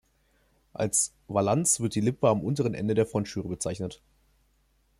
[0.73, 4.01] Als Valance wird die Lippe am unteren Ende der Frontschürze bezeichnet.